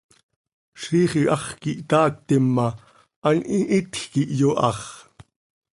Ziix 0.81 1.11
iháx 1.21 1.45
quih 1.61 1.79
httactim 1.83 2.45
ma, 2.55 2.67
an 3.27 3.37
hihitj 3.49 3.95
quih 4.11 4.33
yoháx. 4.39 4.81